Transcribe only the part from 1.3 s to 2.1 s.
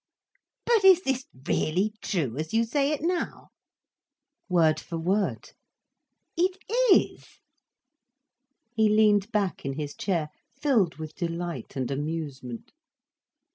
really